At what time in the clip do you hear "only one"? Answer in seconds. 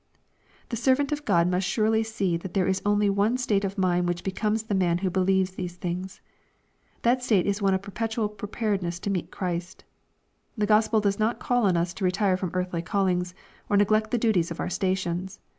2.83-3.37